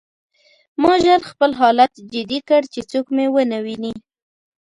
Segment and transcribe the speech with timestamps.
[0.81, 3.93] ما ژر خپل حالت جدي کړ چې څوک مې ونه ویني